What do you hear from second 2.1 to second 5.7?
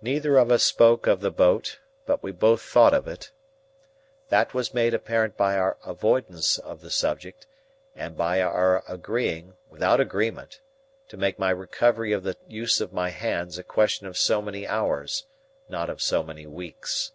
we both thought of it. That was made apparent by